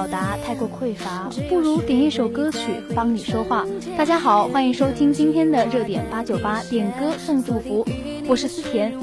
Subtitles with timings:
[0.00, 2.58] 表达太过匮乏，不如点一首歌曲
[2.94, 3.66] 帮你说话。
[3.98, 7.86] 大家好，欢迎收听今天的热点八九八点歌送祝福，
[8.26, 8.94] 我是思甜。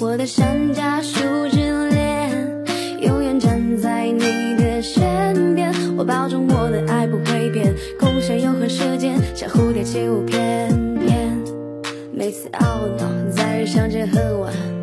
[0.00, 2.64] 我的山楂树之恋，
[3.00, 5.72] 永远站在你的身边。
[5.96, 11.40] 我保证我的爱不会变，共享永恒时间，像蝴蝶起舞翩翩。
[12.12, 14.75] 每次懊恼，在日相见恨晚。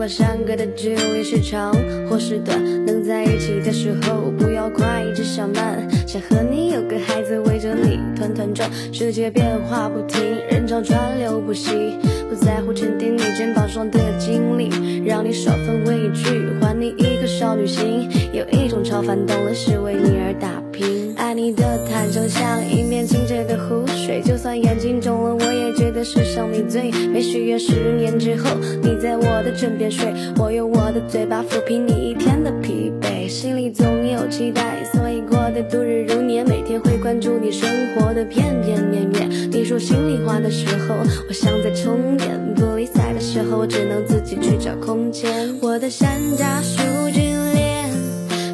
[0.00, 1.74] 不管相隔的距离是长
[2.08, 5.86] 或是短，能在一起的时候不要快，只想慢。
[6.06, 11.98] 想和你有个孩子围着你团团转，世界变化不停，人潮川流不息。
[12.30, 18.08] 不在乎沉淀你肩膀上的经历，让你少份畏惧，还你一颗少女心。
[18.32, 21.09] 有一种超凡，动力是为你而打拼。
[21.30, 27.22] 爱你的坦诚像一面清澈的湖水，就算眼睛肿了，我也觉得世上你最美。
[27.22, 28.50] 许愿十年之后，
[28.82, 33.28] 你在我的枕边睡，我用我的嘴巴抚平你一天的疲惫。
[33.28, 39.30] 心里总有期待，所以过得度日如年，每天会关注你生活的片片面面。
[39.52, 40.96] 你说心里话的时候，
[41.28, 42.40] 我像在充电。
[42.56, 45.30] 不理睬的时候，我只能自己去找空间。
[45.62, 47.20] 我的山楂树之，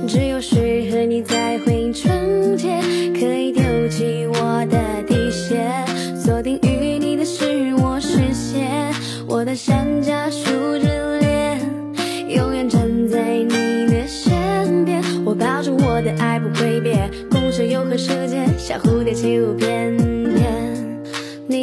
[0.06, 2.80] 只有水和你才会纯洁，
[3.18, 5.84] 可以丢弃我的底线。
[6.16, 8.92] 锁定与你的是我视线。
[9.26, 11.60] 我的山楂树之恋，
[12.28, 15.02] 永远站在你的身边。
[15.24, 19.95] 我保证我的爱不会变，共享永恒时间，像蝴蝶起舞翩。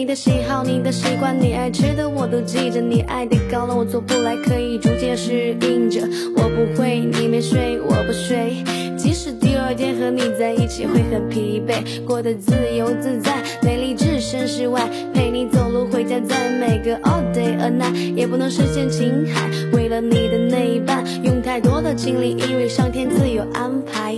[0.04, 2.82] 你的喜好，你的习惯，你爱吃的我都记着。
[2.82, 6.02] 你爱的高冷我做不来，可以逐渐适应着。
[6.36, 8.62] 我不会，你没睡，我不睡。
[8.98, 14.90] 即使第二天和你在一起会很疲惫，过得自由自在，美丽置身事外。
[15.14, 19.50] 陪你走路回家，在每个 all day a night，也不能实现情海。
[19.72, 24.18] 为了你的那一半，用太多的精力，因为上天自有安排。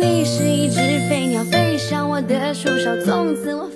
[0.00, 0.76] 你是一只
[1.08, 3.70] 飞鸟，飞上我的树梢，从此我。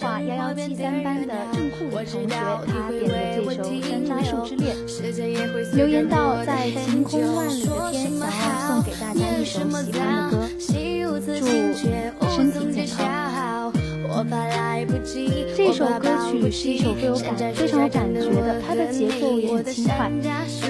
[0.00, 4.74] 话幺幺七三班的郑酷同学，他点的这首《山楂树之恋》，
[5.76, 8.28] 留言到在晴空万里的天，想要
[8.66, 9.92] 送给大家一首喜欢的
[10.30, 10.34] 歌，
[12.20, 13.72] 祝身体健康。
[15.56, 20.10] 这首歌曲是一首非常非常有感觉的，它的节奏也很轻快，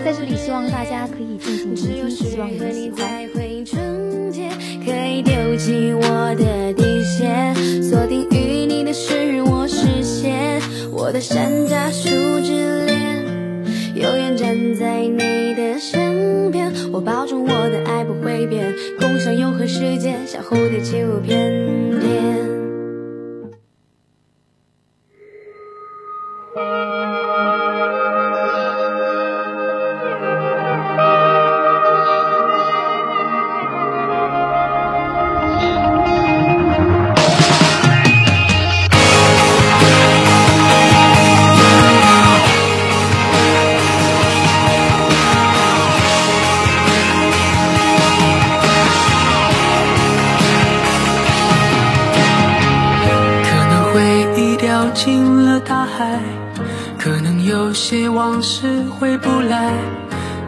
[0.05, 3.46] 在这里希望大家可以静静聆听，希望你们喜欢。
[4.85, 10.61] 可以丢弃我的底线，锁定与你的是我视线。
[10.93, 12.09] 我的山楂树
[12.45, 13.25] 之恋，
[13.95, 16.73] 永远站在你的身边。
[16.93, 22.56] 我保证我的爱不会变，共享永恒时间，像蝴蝶起舞翩翩。
[58.59, 59.71] 是回不来，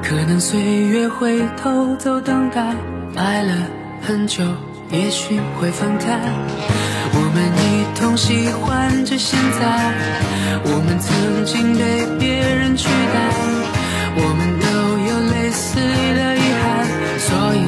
[0.03, 2.75] 可能岁月会偷走等待，
[3.15, 3.53] 爱了
[4.01, 4.43] 很久，
[4.91, 6.19] 也许会分开。
[7.13, 9.93] 我们一同喜欢着现在，
[10.65, 13.29] 我们曾经被别人取代，
[14.17, 14.67] 我们都
[15.05, 16.89] 有类似的遗憾，
[17.21, 17.61] 所以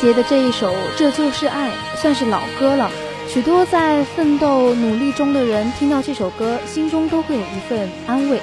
[0.00, 2.90] 杰的这一首《这就是爱》算是老歌了，
[3.28, 8.40] 许多在奋斗努力中的人听到这首歌，心中都会有一份安慰。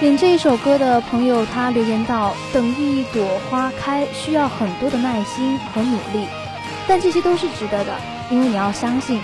[0.00, 6.26] 点这一首歌的朋友，他留言道：“等一朵花开，需要很多的耐心和努力，
[6.86, 7.94] 但这些都是值得的，
[8.30, 9.18] 因为你要相信，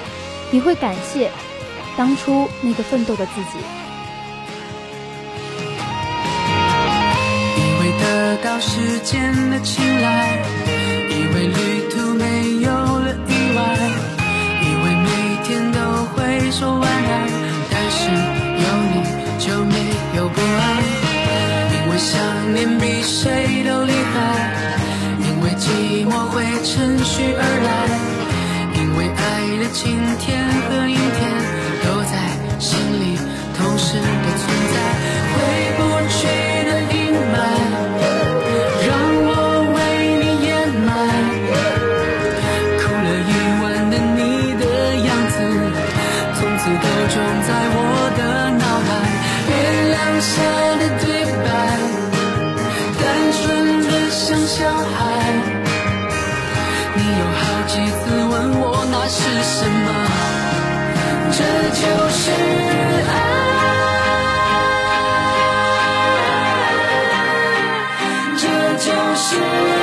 [0.50, 1.30] 你会感谢
[1.98, 3.58] 当初那个奋斗的自己。”
[8.42, 10.42] 到时间的青睐，
[11.10, 11.54] 以为旅
[11.90, 13.62] 途没有了意外，
[14.62, 15.08] 以为每
[15.44, 17.28] 天都会说晚安，
[17.70, 18.94] 但是有你
[19.38, 19.74] 就没
[20.16, 20.82] 有不安。
[21.74, 22.18] 因为想
[22.54, 24.16] 念比谁都厉害，
[25.20, 27.68] 因为寂寞会趁虚而来，
[28.80, 29.20] 因为爱
[29.58, 31.20] 的晴天和阴天
[31.84, 32.12] 都在
[32.58, 33.18] 心里
[33.58, 34.76] 同时的存在，
[69.28, 69.79] 就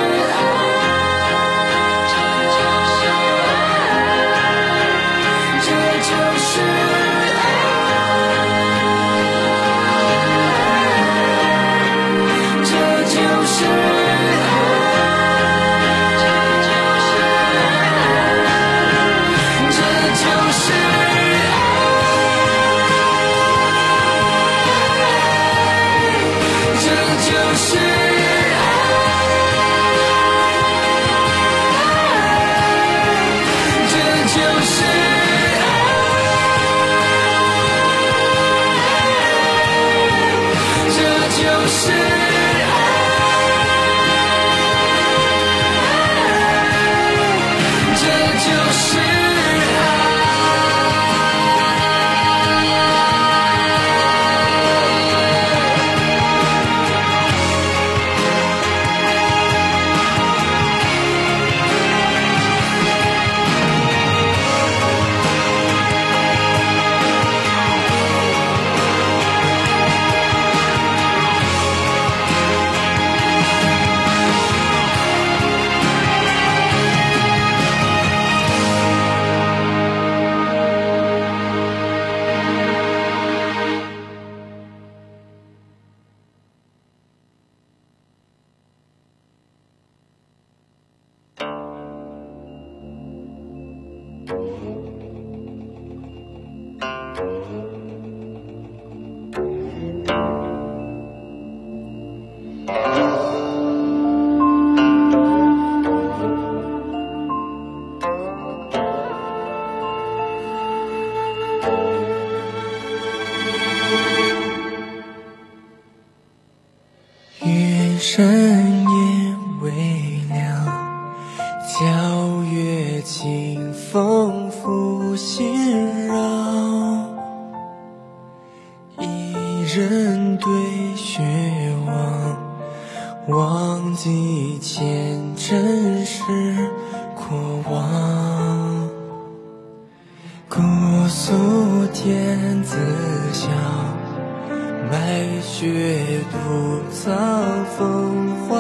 [145.08, 148.58] 白雪独藏风花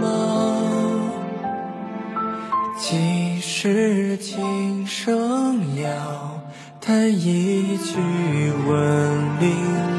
[0.00, 0.56] 貌，
[2.78, 6.40] 几时情生遥，
[6.80, 8.00] 叹一句
[8.66, 8.70] 闻
[9.40, 9.52] 灵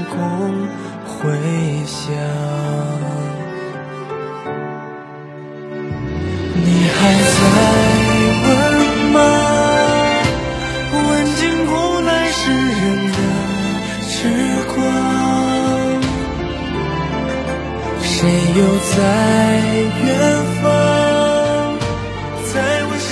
[0.10, 0.68] 空
[1.06, 1.30] 回
[1.86, 2.16] 响。
[18.58, 18.98] 又在
[20.06, 20.08] 远
[20.62, 20.64] 方？
[22.54, 23.10] 再问世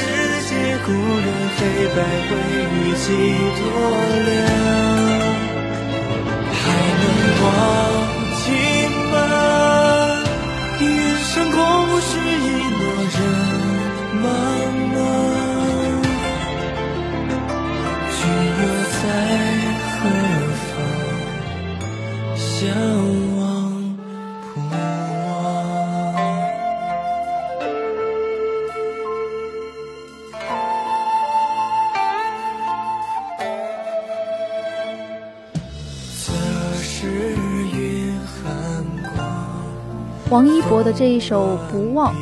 [0.47, 0.51] 界
[0.85, 1.97] 故人黑白
[2.29, 2.31] 灰
[2.71, 3.05] 与几
[3.59, 3.62] 多
[4.23, 4.31] 亮？
[6.53, 6.63] 还
[7.01, 7.03] 能
[7.43, 7.45] 忘
[40.43, 42.13] 王一博的这一首《不忘》，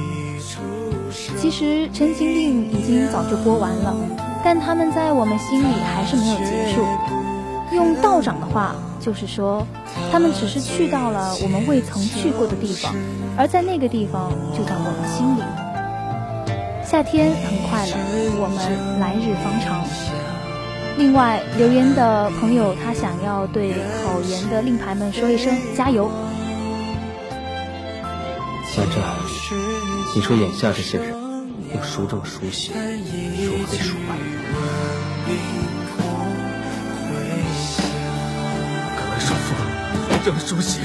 [1.40, 3.96] 其实《陈情令》已经早就播完了，
[4.44, 6.86] 但他们在我们心里还是没有结束。
[7.74, 9.66] 用道长的话就是说，
[10.12, 12.94] 他们只是去到了我们未曾去过的地方，
[13.36, 15.42] 而在那个地方就在我们心里。
[16.86, 17.98] 夏天很快了，
[18.40, 19.84] 我们来日方长。
[20.96, 23.72] 另外留言的朋友，他想要对
[24.04, 26.12] 考研的令牌们说一声加油。
[28.74, 29.04] 小郑，
[30.16, 31.14] 你说眼下这些人
[31.76, 34.16] 又孰正孰邪，孰黑孰白？
[38.96, 39.54] 敢来说父，
[40.24, 40.80] 正孰邪，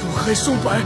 [0.00, 0.80] 孰黑孰白？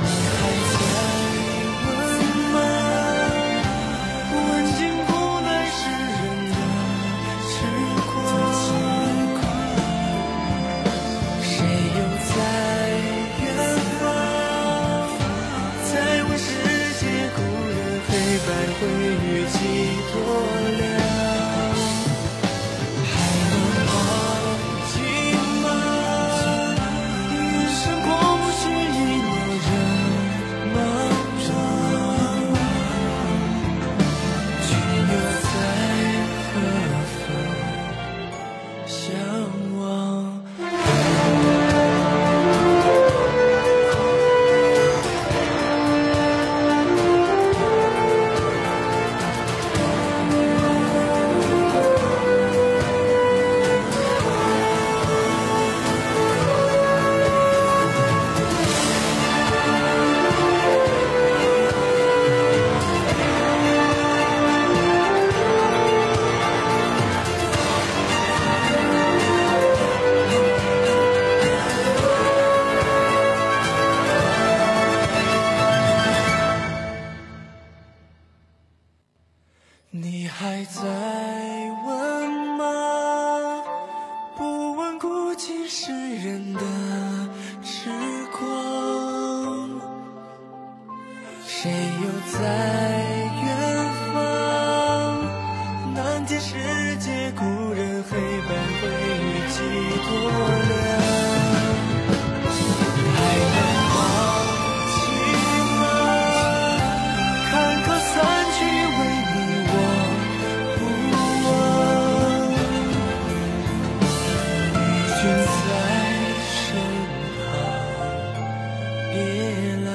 [119.15, 119.93] 别来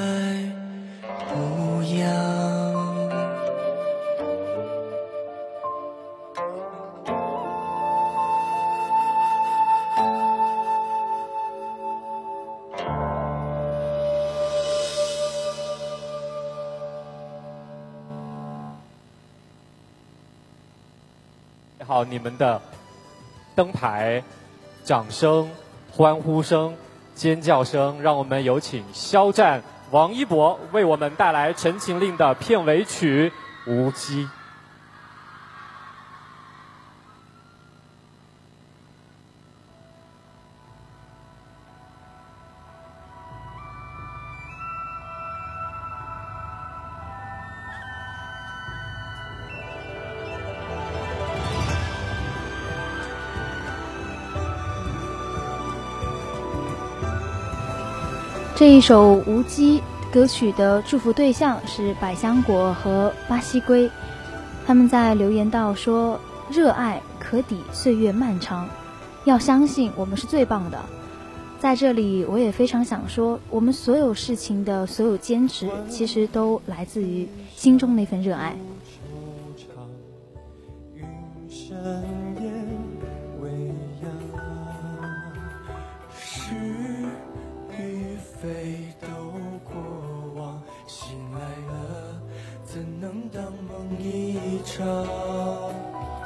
[1.35, 2.07] 无恙
[21.85, 22.61] 好，你们的
[23.55, 24.23] 灯牌、
[24.85, 25.49] 掌声、
[25.91, 26.73] 欢呼声、
[27.19, 29.61] 尖叫声，让我们有请肖战、
[29.91, 33.29] 王一博为我们带来《陈情令》的片尾曲
[33.69, 34.25] 《无羁》。
[58.59, 59.79] 这一首《无羁》
[60.11, 63.89] 歌曲的祝福对象是百香果和巴西龟，
[64.67, 66.19] 他们在留言道说
[66.51, 68.67] ：“热爱可抵岁月漫长，
[69.23, 70.77] 要相信我们是最棒的。”
[71.57, 78.57] 在这里，我也非常想说，我们所有事情的所有坚持，其实都来自于心中那份热爱。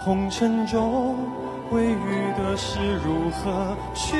[0.03, 1.15] 红尘中
[1.71, 4.17] 未遇的事如何去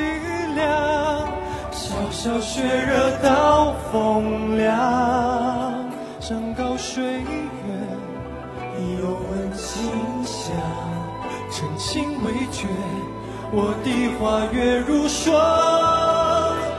[0.54, 1.28] 量？
[1.70, 5.84] 潇潇雪热到风凉，
[6.20, 7.22] 山高水远，
[8.98, 10.56] 又闻清香。
[11.50, 12.66] 真情未绝，
[13.52, 15.36] 我的花月如霜。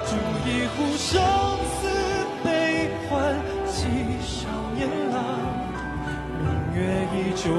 [0.08, 0.16] 煮
[0.50, 1.22] 一壶生
[1.78, 1.88] 死
[2.44, 3.14] 悲欢，
[3.68, 3.86] 几
[4.26, 5.22] 少年郎。
[6.42, 6.82] 明月
[7.14, 7.54] 依旧，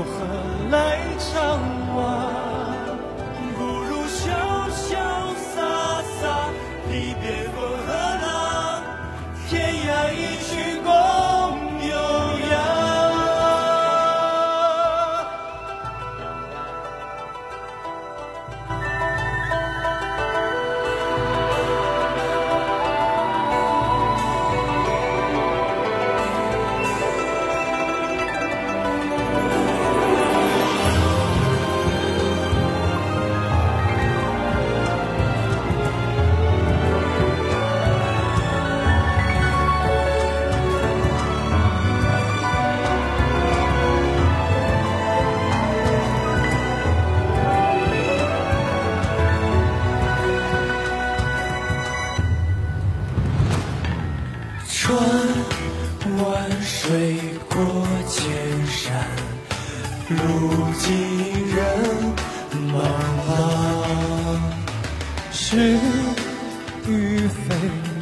[0.70, 0.98] 来？
[1.18, 1.75] 唱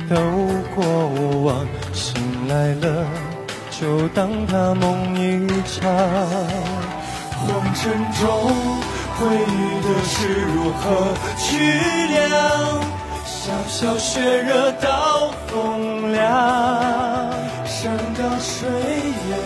[0.09, 0.15] 都
[0.75, 0.85] 过
[1.45, 3.07] 往，醒来了
[3.71, 5.91] 就当它梦一场。
[7.37, 8.25] 红尘中
[9.17, 10.17] 回忆的事
[10.55, 10.83] 如何
[11.39, 11.49] 去
[12.13, 12.25] 量，
[13.25, 16.25] 小小雪热到风凉，
[17.65, 18.69] 山高水
[19.29, 19.39] 远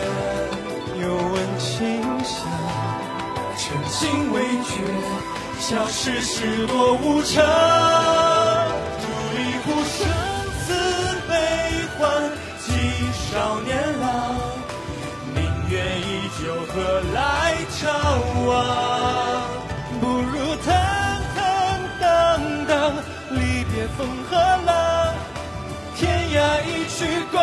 [1.00, 2.36] 又闻清香，
[3.56, 4.70] 真情未绝，
[5.60, 8.27] 消失是多无常。
[16.78, 17.88] 何来怅
[18.46, 18.54] 望？
[20.00, 20.66] 不如坦
[21.34, 21.38] 坦
[22.00, 22.06] 荡
[22.68, 22.94] 荡，
[23.30, 25.12] 离别风和浪，
[25.96, 26.98] 天涯一曲
[27.32, 27.40] 共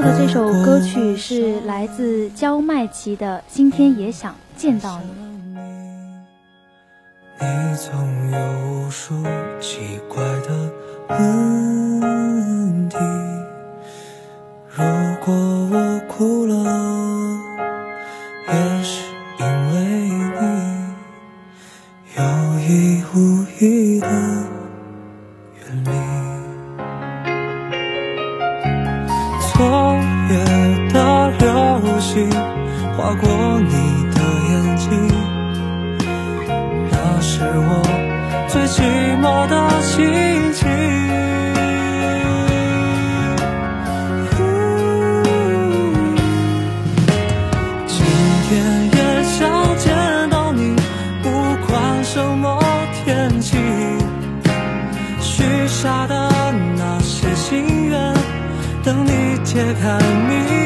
[0.00, 5.10] 到的这首歌曲是来自焦麦琪的《今天也想见到你》。
[7.38, 9.22] 你总有无数
[9.60, 10.59] 奇怪的
[38.52, 38.82] 最寂
[39.20, 40.68] 寞的心情。
[47.86, 47.96] 今
[48.48, 48.50] 天
[48.90, 49.38] 也想
[49.78, 50.74] 见到你，
[51.22, 51.30] 不
[51.68, 52.60] 管什么
[53.04, 53.56] 天气。
[55.20, 58.12] 许下的那些心愿，
[58.82, 60.59] 等你揭开谜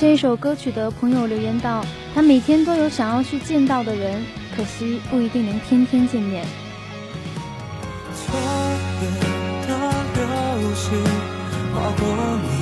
[0.00, 1.84] 这一首歌曲的朋友留言道
[2.14, 4.24] ：“他每天都有想要去见到的人，
[4.56, 6.42] 可惜不一定能天天见面。
[8.14, 8.34] 昨
[9.02, 9.10] 夜
[9.68, 9.76] 的
[10.16, 11.04] 流星
[11.74, 12.02] 划过
[12.42, 12.59] 你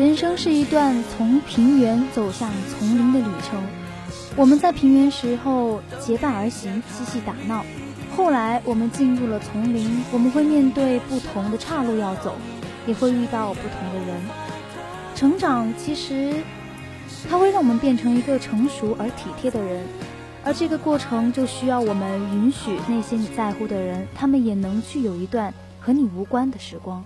[0.00, 3.62] 人生是一段从平原走向丛林的旅程。
[4.34, 7.62] 我们在平原时候结伴而行，嬉戏打闹；
[8.16, 12.34] 后来我们进入了丛林，我们会面对不同的岔路要走，
[12.86, 14.22] 也会遇到不同的人。
[15.14, 16.34] 成长其实，
[17.28, 19.84] 它会让我们变成一个成熟而体贴的人。
[20.42, 27.04] 而这个过程就需要我们允许那些你在乎的人，他们也能去有一段和你无关的时光。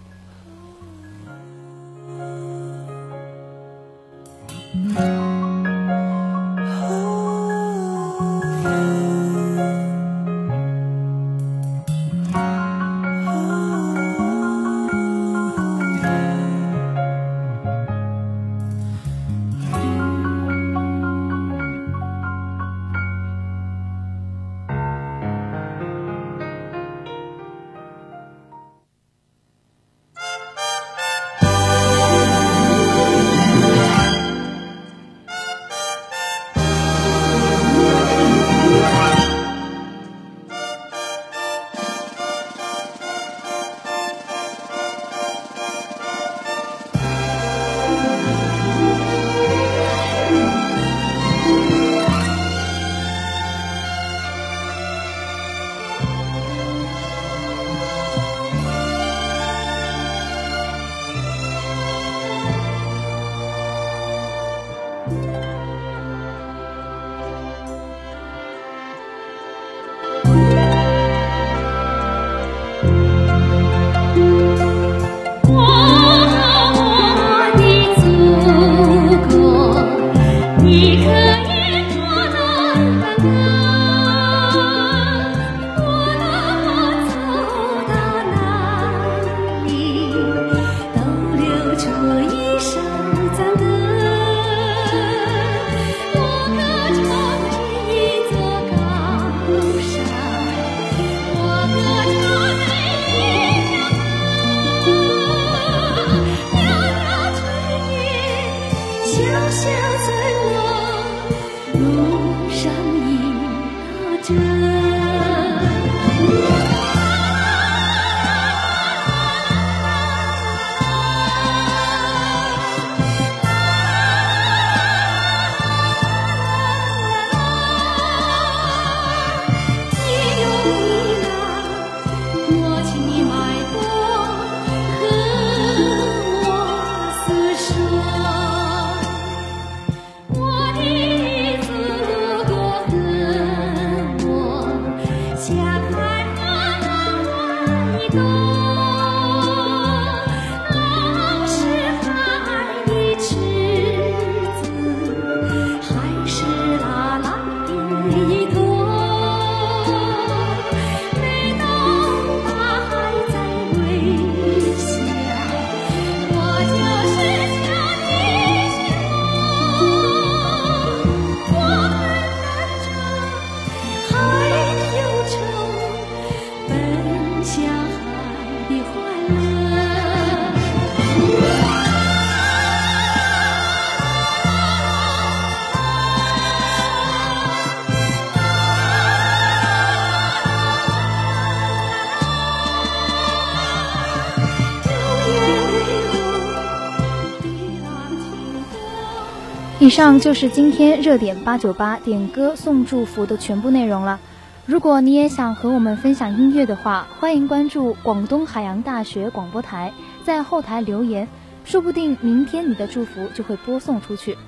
[199.84, 204.18] 以上就是今天热点八九八点歌送祝福的全部内容了。
[204.64, 209.92] 如果你也想和我们分享音乐的话，欢迎关注广东海洋大学广播台，
[210.24, 211.28] 在后台留言，
[211.66, 214.38] 说不定明天你的祝福就会播送出去。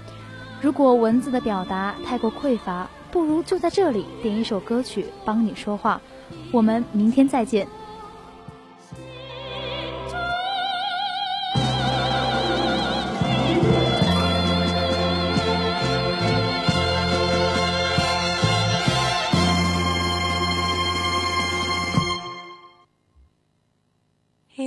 [0.62, 6.00] 如果文字的表达太过匮乏，不如就在这里点一首歌曲帮你说话。
[6.50, 7.68] 我们明天再见。
[24.56, 24.62] 各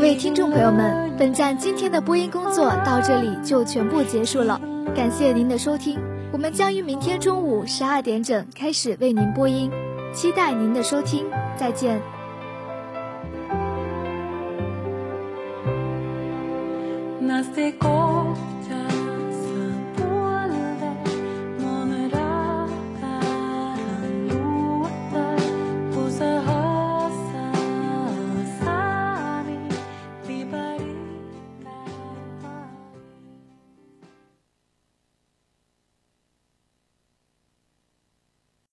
[0.00, 4.58] 位听众朋友们，本站今天的播音工作到这里就全部结束了，
[4.94, 6.00] 感谢您的收听。
[6.32, 9.70] 我们将于明天中午十二点整开始为您播音，
[10.14, 12.00] 期待您的收听，再见。